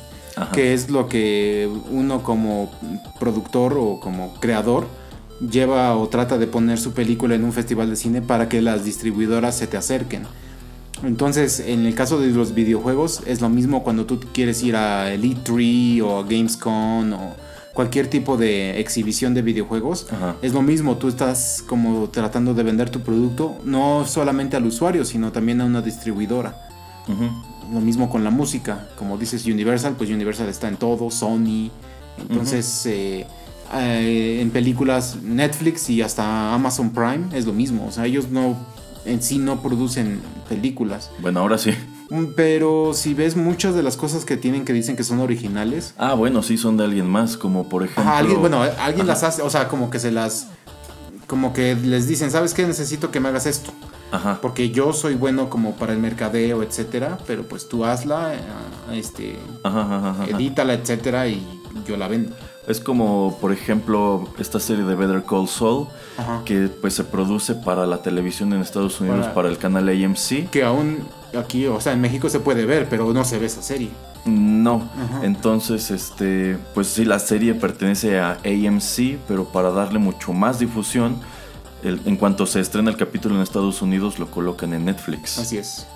[0.53, 2.70] que es lo que uno como
[3.18, 4.86] productor o como creador
[5.40, 8.84] lleva o trata de poner su película en un festival de cine para que las
[8.84, 10.24] distribuidoras se te acerquen.
[11.03, 15.13] Entonces, en el caso de los videojuegos, es lo mismo cuando tú quieres ir a
[15.13, 17.37] Elite 3 o a Gamescom o
[17.73, 20.07] cualquier tipo de exhibición de videojuegos.
[20.43, 25.05] Es lo mismo, tú estás como tratando de vender tu producto, no solamente al usuario,
[25.05, 26.69] sino también a una distribuidora.
[27.73, 31.71] Lo mismo con la música, como dices Universal, pues Universal está en todo, Sony.
[32.21, 33.27] Entonces, eh,
[33.75, 37.87] eh, en películas Netflix y hasta Amazon Prime es lo mismo.
[37.87, 38.57] O sea, ellos no
[39.05, 41.11] en sí no producen películas.
[41.21, 41.73] Bueno, ahora sí.
[42.11, 45.95] Mm, pero si ves muchas de las cosas que tienen que dicen que son originales.
[45.99, 48.13] Ah, bueno, sí son de alguien más, como por ejemplo.
[48.13, 50.49] alguien, bueno, alguien las hace, o sea, como que se las.
[51.27, 52.67] Como que les dicen, ¿sabes qué?
[52.67, 53.73] Necesito que me hagas esto.
[54.11, 54.39] Ajá.
[54.43, 58.39] Porque yo soy bueno como para el mercadeo, etcétera, pero pues tú hazla, eh,
[58.93, 59.39] este,
[60.29, 61.43] edítala, etcétera, y
[61.87, 62.37] yo la vendo.
[62.67, 65.89] Es como, por ejemplo, esta serie de Better Call Saul,
[66.45, 70.49] que pues se produce para la televisión en Estados Unidos, para, el canal AMC.
[70.51, 70.99] Que aún
[71.37, 73.91] aquí, o sea, en México se puede ver, pero no se ve esa serie.
[74.25, 74.89] No,
[75.25, 81.17] entonces, este, pues sí, la serie pertenece a AMC, pero para darle mucho más difusión,
[81.83, 85.39] en cuanto se estrena el capítulo en Estados Unidos, lo colocan en Netflix.
[85.39, 85.89] Así es.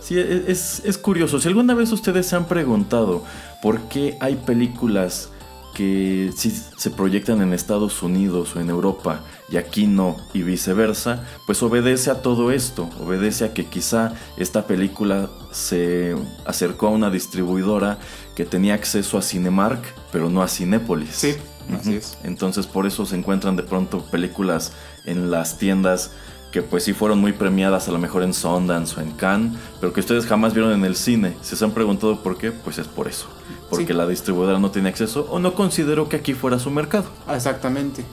[0.00, 1.38] Sí, e, es, es curioso.
[1.38, 3.22] Si alguna vez ustedes se han preguntado
[3.62, 5.28] por qué hay películas
[5.74, 9.20] que si se proyectan en Estados Unidos o en Europa
[9.50, 14.66] y aquí no y viceversa, pues obedece a todo esto, obedece a que quizá esta
[14.66, 16.16] película se
[16.46, 17.98] acercó a una distribuidora
[18.34, 21.10] que tenía acceso a Cinemark, pero no a Cinépolis.
[21.10, 21.34] Sí,
[21.78, 22.16] así es.
[22.22, 24.72] Entonces por eso se encuentran de pronto películas
[25.04, 26.12] en las tiendas
[26.54, 29.92] que pues sí fueron muy premiadas a lo mejor en Sundance o en Cannes, pero
[29.92, 31.34] que ustedes jamás vieron en el cine.
[31.42, 33.26] Si se han preguntado por qué, pues es por eso.
[33.68, 37.06] Porque la distribuidora no tiene acceso o no consideró que aquí fuera su mercado.
[37.28, 38.04] Exactamente.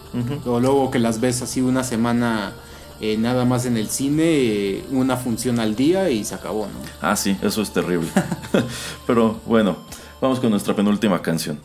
[0.47, 2.53] O luego que las ves así una semana
[2.99, 6.79] eh, nada más en el cine, eh, una función al día y se acabó, ¿no?
[6.99, 8.09] Ah, sí, eso es terrible.
[9.05, 9.77] pero bueno,
[10.19, 11.59] vamos con nuestra penúltima canción.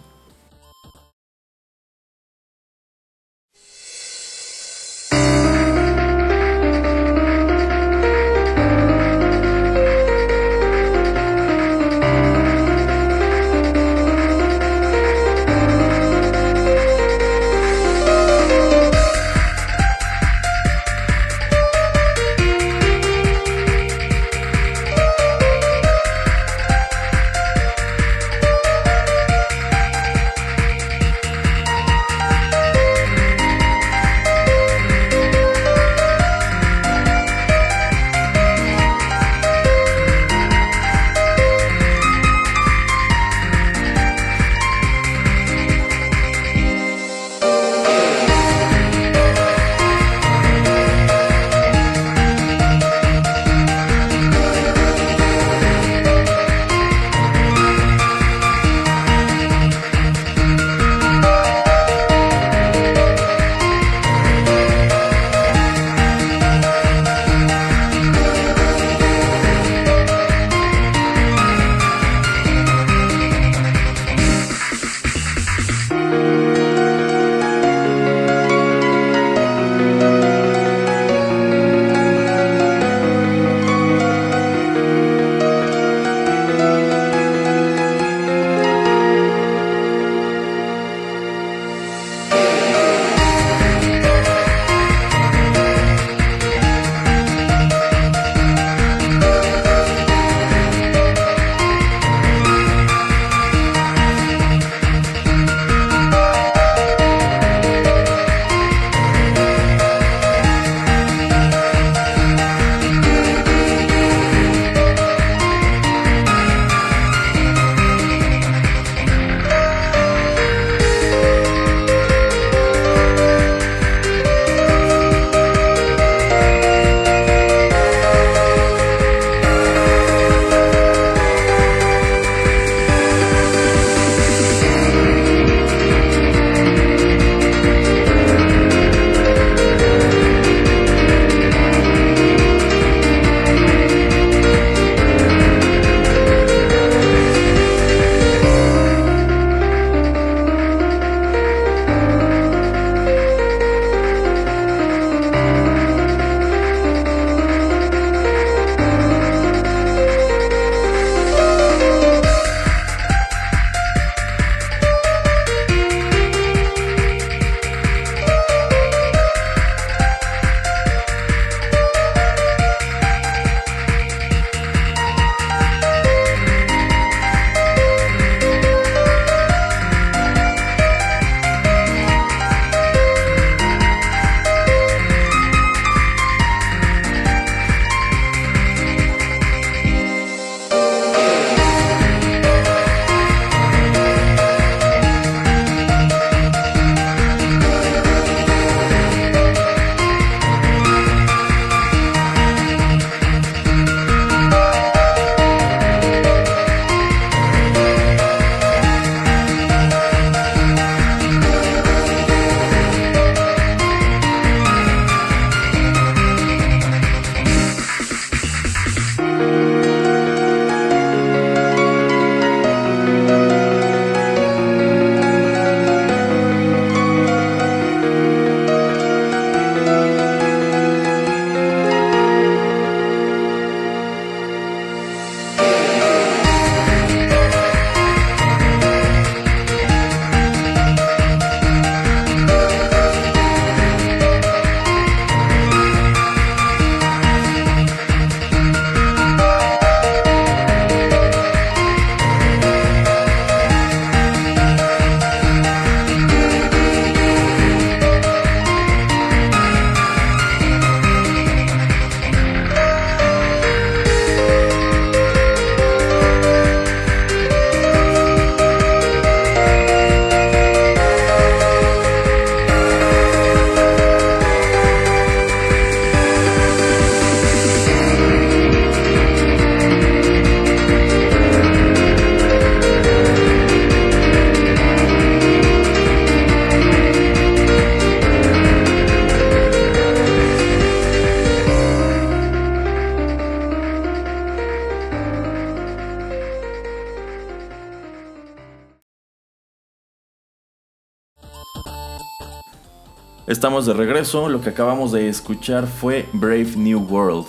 [303.47, 307.47] Estamos de regreso, lo que acabamos de escuchar fue Brave New World.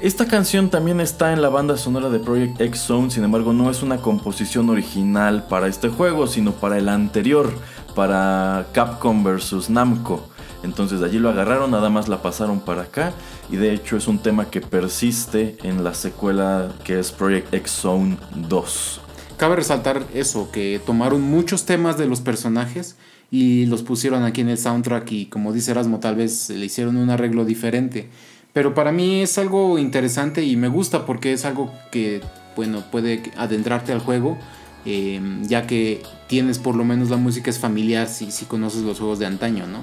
[0.00, 3.70] Esta canción también está en la banda sonora de Project X Zone, sin embargo no
[3.70, 7.52] es una composición original para este juego, sino para el anterior,
[7.94, 10.28] para Capcom vs Namco.
[10.64, 13.12] Entonces de allí lo agarraron, nada más la pasaron para acá
[13.48, 17.70] y de hecho es un tema que persiste en la secuela que es Project X
[17.70, 19.00] Zone 2.
[19.36, 22.96] Cabe resaltar eso, que tomaron muchos temas de los personajes
[23.30, 26.96] y los pusieron aquí en el soundtrack y como dice Erasmo tal vez le hicieron
[26.96, 28.08] un arreglo diferente.
[28.52, 32.22] Pero para mí es algo interesante y me gusta porque es algo que,
[32.54, 34.38] bueno, puede adentrarte al juego.
[34.86, 38.98] Eh, ya que tienes por lo menos la música es familiar si, si conoces los
[38.98, 39.80] juegos de antaño, ¿no?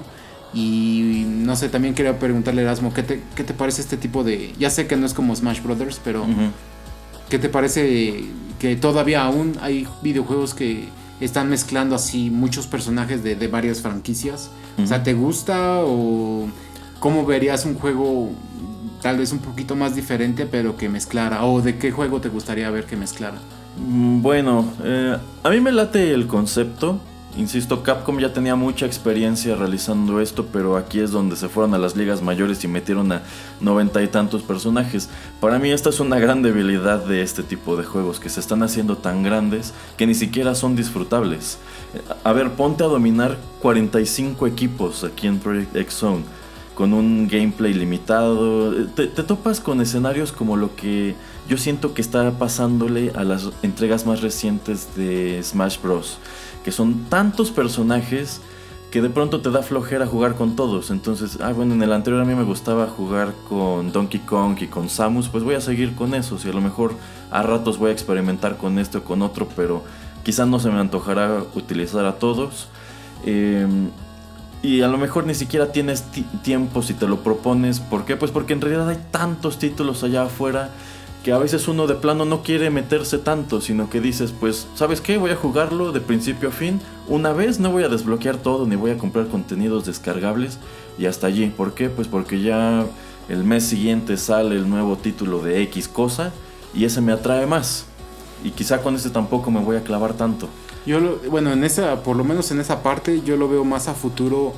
[0.54, 4.52] Y no sé, también quería preguntarle Erasmo, ¿qué te, ¿qué te parece este tipo de...
[4.58, 6.24] Ya sé que no es como Smash Brothers, pero
[7.28, 8.24] ¿qué te parece
[8.58, 10.88] que todavía aún hay videojuegos que
[11.20, 14.50] están mezclando así muchos personajes de, de varias franquicias?
[14.82, 16.48] O sea, ¿te gusta o
[16.98, 18.30] cómo verías un juego
[19.02, 21.44] tal vez un poquito más diferente, pero que mezclara?
[21.44, 23.38] ¿O de qué juego te gustaría ver que mezclara?
[23.76, 27.00] Mm, bueno, eh, a mí me late el concepto.
[27.36, 31.78] Insisto, Capcom ya tenía mucha experiencia realizando esto, pero aquí es donde se fueron a
[31.78, 33.22] las ligas mayores y metieron a
[33.60, 35.08] noventa y tantos personajes.
[35.40, 38.62] Para mí esta es una gran debilidad de este tipo de juegos, que se están
[38.62, 41.58] haciendo tan grandes que ni siquiera son disfrutables.
[42.22, 46.22] A ver, ponte a dominar 45 equipos aquí en Project X Zone
[46.74, 48.72] con un gameplay limitado.
[48.94, 51.14] Te, topas con escenarios como lo que
[51.48, 56.18] yo siento que está pasándole a las entregas más recientes de Smash Bros.
[56.64, 58.40] Que son tantos personajes
[58.90, 60.90] que de pronto te da flojera jugar con todos.
[60.90, 64.68] Entonces, ah, bueno, en el anterior a mí me gustaba jugar con Donkey Kong y
[64.68, 66.94] con Samus, pues voy a seguir con esos y a lo mejor
[67.30, 69.82] a ratos voy a experimentar con este o con otro, pero
[70.22, 72.68] quizás no se me antojará utilizar a todos.
[73.26, 73.66] Eh,
[74.62, 76.04] y a lo mejor ni siquiera tienes
[76.42, 77.80] tiempo si te lo propones.
[77.80, 78.16] ¿Por qué?
[78.16, 80.70] Pues porque en realidad hay tantos títulos allá afuera
[81.24, 85.00] que a veces uno de plano no quiere meterse tanto, sino que dices, pues, ¿sabes
[85.00, 85.16] qué?
[85.16, 86.82] Voy a jugarlo de principio a fin.
[87.08, 90.58] Una vez no voy a desbloquear todo ni voy a comprar contenidos descargables
[90.98, 91.46] y hasta allí.
[91.46, 91.88] ¿Por qué?
[91.88, 92.84] Pues porque ya
[93.30, 96.30] el mes siguiente sale el nuevo título de X cosa
[96.74, 97.86] y ese me atrae más.
[98.44, 100.50] Y quizá con ese tampoco me voy a clavar tanto.
[100.84, 103.94] Yo, bueno, en esa, por lo menos en esa parte, yo lo veo más a
[103.94, 104.52] futuro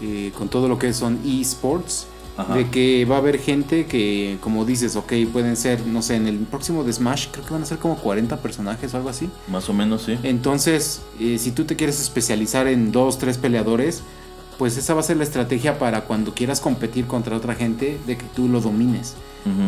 [0.00, 2.06] eh, con todo lo que son esports.
[2.54, 6.26] De que va a haber gente que, como dices, ok, pueden ser, no sé, en
[6.26, 9.28] el próximo de Smash, creo que van a ser como 40 personajes o algo así.
[9.48, 10.18] Más o menos, sí.
[10.22, 14.02] Entonces, eh, si tú te quieres especializar en dos, tres peleadores,
[14.58, 18.16] pues esa va a ser la estrategia para cuando quieras competir contra otra gente, de
[18.16, 19.14] que tú lo domines.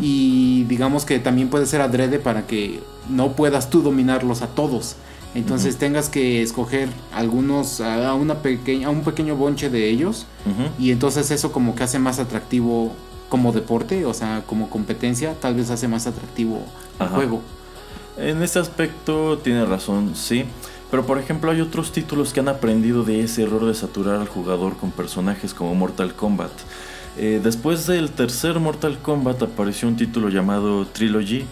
[0.01, 4.95] Y digamos que también puede ser adrede para que no puedas tú dominarlos a todos.
[5.35, 10.27] Entonces tengas que escoger algunos, a, una pequeña, a un pequeño bonche de ellos.
[10.79, 12.93] Y entonces eso como que hace más atractivo
[13.29, 16.63] como deporte, o sea, como competencia, tal vez hace más atractivo
[17.01, 17.43] el juego.
[18.17, 20.45] En ese aspecto tiene razón, sí.
[20.91, 24.29] Pero por ejemplo hay otros títulos que han aprendido de ese error de saturar al
[24.29, 26.53] jugador con personajes como Mortal Kombat.
[27.17, 31.45] Eh, después del tercer Mortal Kombat apareció un título llamado Trilogy,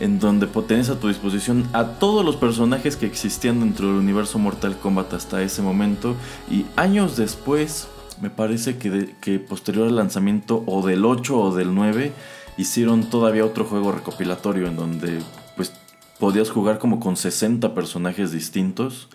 [0.00, 4.38] en donde tienes a tu disposición a todos los personajes que existían dentro del universo
[4.38, 6.16] Mortal Kombat hasta ese momento.
[6.50, 7.88] Y años después,
[8.20, 12.12] me parece que, que posterior al lanzamiento o del 8 o del 9,
[12.56, 15.20] hicieron todavía otro juego recopilatorio en donde
[15.56, 15.72] pues
[16.18, 19.08] podías jugar como con 60 personajes distintos.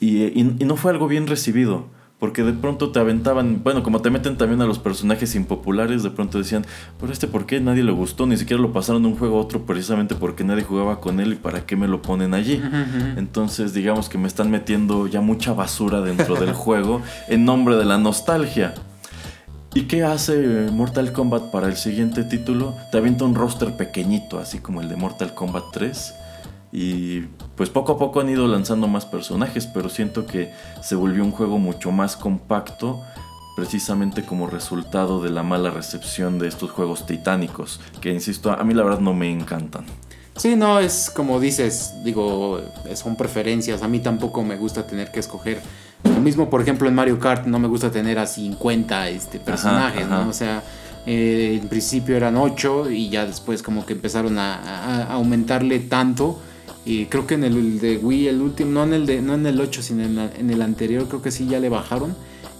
[0.00, 1.86] y no fue algo bien recibido.
[2.22, 6.10] Porque de pronto te aventaban, bueno, como te meten también a los personajes impopulares, de
[6.10, 6.64] pronto decían,
[7.00, 9.40] pero este por qué nadie le gustó, ni siquiera lo pasaron de un juego a
[9.40, 12.62] otro precisamente porque nadie jugaba con él y para qué me lo ponen allí.
[13.16, 17.86] Entonces digamos que me están metiendo ya mucha basura dentro del juego en nombre de
[17.86, 18.72] la nostalgia.
[19.74, 22.76] ¿Y qué hace Mortal Kombat para el siguiente título?
[22.92, 26.21] Te avienta un roster pequeñito, así como el de Mortal Kombat 3
[26.72, 27.20] y
[27.54, 30.50] pues poco a poco han ido lanzando más personajes, pero siento que
[30.82, 33.02] se volvió un juego mucho más compacto
[33.54, 38.72] precisamente como resultado de la mala recepción de estos juegos titánicos, que insisto, a mí
[38.72, 39.84] la verdad no me encantan.
[40.34, 42.62] Sí, no, es como dices, digo,
[42.94, 45.60] son preferencias, a mí tampoco me gusta tener que escoger.
[46.04, 50.08] Lo mismo, por ejemplo, en Mario Kart no me gusta tener a 50 este, personajes,
[50.08, 50.26] ¿no?
[50.30, 50.62] O sea,
[51.04, 56.40] eh, en principio eran 8 y ya después como que empezaron a aumentarle tanto
[56.84, 59.46] y creo que en el de Wii, el último, no en el, de, no en
[59.46, 62.14] el 8, sino en, el anterior, creo que sí ya le bajaron.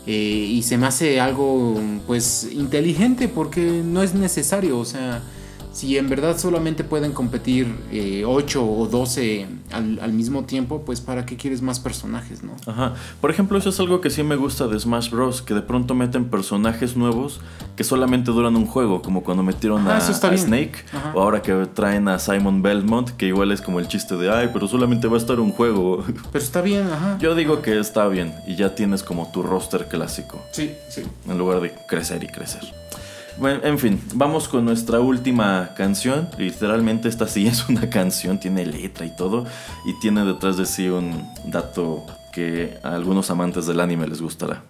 [0.06, 5.22] Eh, y se me hace algo pues inteligente porque no es necesario, o sea,
[5.72, 11.24] si en verdad solamente pueden competir 8 eh, o 12 al, mismo tiempo, pues para
[11.24, 12.52] qué quieres más personajes, ¿no?
[12.66, 12.94] Ajá.
[13.20, 15.42] Por ejemplo, eso es algo que sí me gusta de Smash Bros.
[15.42, 17.40] Que de pronto meten personajes nuevos
[17.76, 22.18] que solamente duran un juego, como cuando metieron a, Snake, o ahora que traen a
[22.18, 25.40] Simon Belmont, que igual es como el chiste de, ay, pero solamente va a estar
[25.40, 26.04] un juego.
[26.32, 27.18] Pero está bien, ajá.
[27.18, 30.40] Yo digo que está bien y ya tienes como tu roster clásico.
[30.52, 31.02] Sí, sí.
[31.28, 32.81] En lugar de crecer y crecer.
[33.38, 36.28] Bueno, en fin, vamos con nuestra última canción.
[36.38, 39.46] Literalmente esta sí es una canción, tiene letra y todo.
[39.84, 44.62] Y tiene detrás de sí un dato que a algunos amantes del anime les gustará.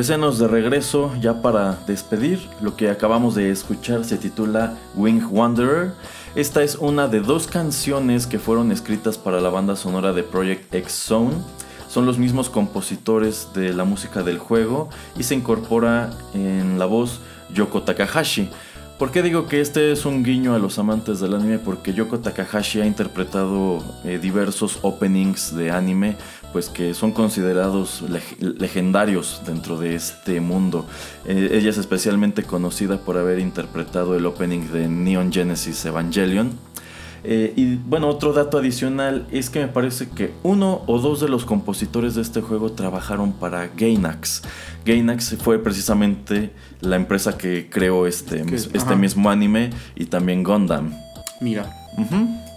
[0.00, 2.40] Pues de regreso ya para despedir.
[2.62, 5.92] Lo que acabamos de escuchar se titula Wing Wanderer.
[6.34, 10.74] Esta es una de dos canciones que fueron escritas para la banda sonora de Project
[10.74, 11.34] X Zone.
[11.86, 14.88] Son los mismos compositores de la música del juego
[15.18, 17.20] y se incorpora en la voz
[17.52, 18.48] Yoko Takahashi.
[19.00, 21.58] ¿Por qué digo que este es un guiño a los amantes del anime?
[21.58, 26.18] Porque Yoko Takahashi ha interpretado eh, diversos openings de anime,
[26.52, 28.04] pues que son considerados
[28.40, 30.86] legendarios dentro de este mundo.
[31.26, 36.58] Eh, ella es especialmente conocida por haber interpretado el opening de Neon Genesis Evangelion
[37.22, 41.28] eh, y bueno, otro dato adicional es que me parece que uno o dos de
[41.28, 44.42] los compositores de este juego trabajaron para Gainax.
[44.84, 50.94] Gainax fue precisamente la empresa que creó este, este mismo anime y también Gundam.
[51.40, 51.70] Mira.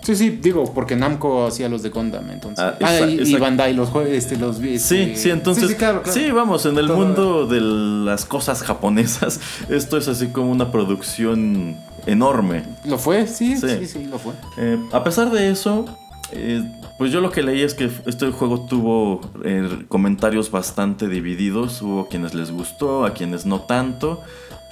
[0.03, 2.63] Sí, sí, digo, porque Namco hacía los de Gundam, entonces.
[2.63, 5.77] Ah, ah y, Bandai los juegos, este, los Sí, este, sí, entonces.
[6.05, 9.39] Sí, vamos, en el mundo de las cosas japonesas,
[9.69, 12.63] esto es así como una producción enorme.
[12.83, 14.33] Lo fue, sí, sí, sí, lo fue.
[14.57, 15.85] Eh, a pesar de eso,
[16.33, 16.61] eh,
[16.97, 21.81] pues yo lo que leí es que este juego tuvo eh, comentarios bastante divididos.
[21.81, 24.21] Hubo quienes les gustó, a quienes no tanto.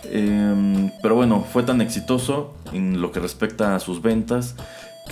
[0.04, 4.56] Pero bueno, fue tan exitoso en lo que respecta a sus ventas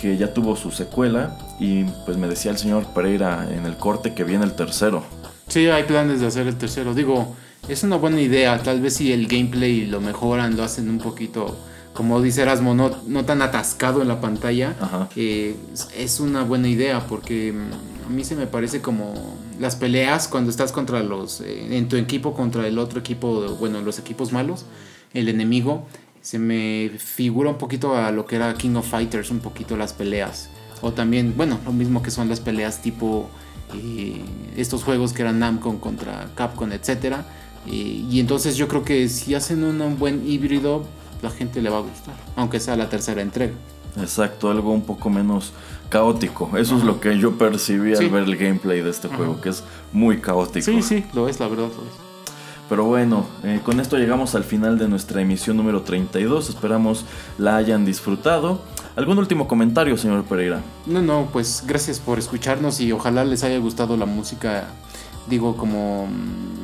[0.00, 1.38] que ya tuvo su secuela.
[1.58, 5.04] Y pues me decía el señor Pereira en el corte que viene el tercero.
[5.48, 6.94] Sí, hay planes de hacer el tercero.
[6.94, 7.34] Digo,
[7.68, 8.58] es una buena idea.
[8.62, 11.56] Tal vez si el gameplay lo mejoran, lo hacen un poquito
[11.92, 14.74] como dice Erasmo, no, no tan atascado en la pantalla,
[15.16, 15.56] eh,
[15.96, 20.50] es una buena idea porque mm, a mí se me parece como las peleas cuando
[20.50, 24.64] estás contra los, eh, en tu equipo contra el otro equipo, bueno, los equipos malos,
[25.12, 25.86] el enemigo,
[26.20, 29.92] se me figura un poquito a lo que era King of Fighters, un poquito las
[29.92, 30.50] peleas.
[30.82, 33.28] O también, bueno, lo mismo que son las peleas tipo
[33.74, 34.20] eh,
[34.56, 37.16] estos juegos que eran Namco contra Capcom, etc.
[37.66, 40.84] y entonces yo creo que si hacen un buen híbrido,
[41.22, 43.52] la gente le va a gustar, aunque sea la tercera entrega.
[43.98, 45.52] Exacto, algo un poco menos
[45.88, 46.56] caótico.
[46.56, 49.64] Eso es lo que yo percibí al ver el gameplay de este juego, que es
[49.92, 50.64] muy caótico.
[50.64, 52.09] Sí, sí, lo es, la verdad lo es.
[52.70, 56.48] Pero bueno, eh, con esto llegamos al final de nuestra emisión número 32.
[56.48, 57.04] Esperamos
[57.36, 58.62] la hayan disfrutado.
[58.94, 60.62] ¿Algún último comentario, señor Pereira?
[60.86, 64.68] No, no, pues gracias por escucharnos y ojalá les haya gustado la música
[65.28, 66.08] digo como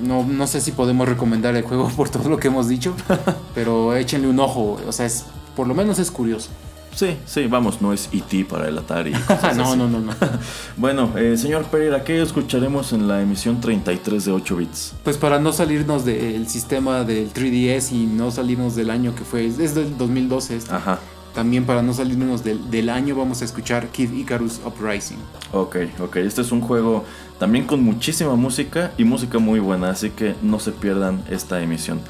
[0.02, 2.94] no, no sé si podemos recomendar el juego por todo lo que hemos dicho,
[3.54, 5.26] pero échenle un ojo, o sea, es
[5.57, 6.50] por lo menos es curioso.
[6.97, 8.47] Sí, sí, vamos, no es E.T.
[8.47, 9.12] para el Atari.
[9.55, 10.12] no, no, no, no,
[10.78, 14.94] bueno, eh, señor Pereira, ¿qué escucharemos en la emisión 33 de 8 bits?
[15.05, 19.44] Pues para no salirnos del sistema del 3DS y no salirnos del año que fue,
[19.44, 20.74] es del 2012 este.
[20.74, 20.99] Ajá.
[21.34, 25.18] También para no salirnos del, del, año vamos a escuchar Kid Icarus Uprising.
[25.53, 26.16] Ok, ok.
[26.16, 27.05] Este es un juego
[27.38, 32.01] también con muchísima música y música muy buena, así que no se pierdan esta emisión.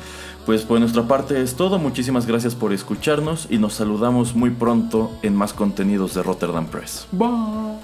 [0.47, 5.11] Pues por nuestra parte es todo, muchísimas gracias por escucharnos y nos saludamos muy pronto
[5.23, 7.09] en más contenidos de Rotterdam Press.
[7.11, 7.77] Bye.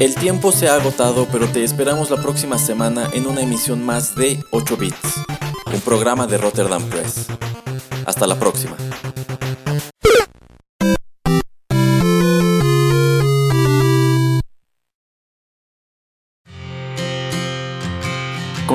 [0.00, 4.14] El tiempo se ha agotado, pero te esperamos la próxima semana en una emisión más
[4.14, 5.24] de 8 Bits,
[5.72, 7.26] un programa de Rotterdam Press.
[8.06, 8.76] Hasta la próxima.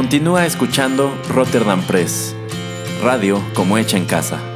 [0.02, 2.36] Continúa escuchando Rotterdam Press,
[3.04, 4.51] radio como hecha en casa.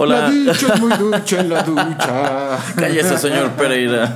[0.00, 0.20] Hola.
[0.20, 2.58] La dicha es muy ducha en la ducha.
[2.76, 4.14] Cállese, señor Pereira.